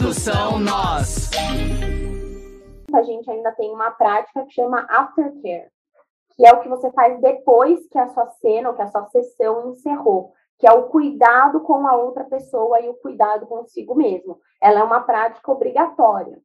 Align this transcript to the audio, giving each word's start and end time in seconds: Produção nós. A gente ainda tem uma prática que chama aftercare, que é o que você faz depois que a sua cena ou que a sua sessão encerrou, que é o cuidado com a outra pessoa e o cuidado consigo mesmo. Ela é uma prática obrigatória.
Produção 0.00 0.58
nós. 0.58 1.30
A 2.90 3.02
gente 3.02 3.30
ainda 3.30 3.52
tem 3.52 3.70
uma 3.70 3.90
prática 3.90 4.46
que 4.46 4.54
chama 4.54 4.86
aftercare, 4.88 5.68
que 6.34 6.46
é 6.46 6.52
o 6.54 6.60
que 6.62 6.70
você 6.70 6.90
faz 6.92 7.20
depois 7.20 7.86
que 7.86 7.98
a 7.98 8.08
sua 8.08 8.26
cena 8.40 8.70
ou 8.70 8.74
que 8.74 8.80
a 8.80 8.86
sua 8.86 9.06
sessão 9.08 9.68
encerrou, 9.68 10.32
que 10.58 10.66
é 10.66 10.72
o 10.72 10.88
cuidado 10.88 11.60
com 11.60 11.86
a 11.86 11.94
outra 11.96 12.24
pessoa 12.24 12.80
e 12.80 12.88
o 12.88 12.94
cuidado 12.94 13.46
consigo 13.46 13.94
mesmo. 13.94 14.38
Ela 14.58 14.80
é 14.80 14.82
uma 14.82 15.02
prática 15.02 15.52
obrigatória. 15.52 16.40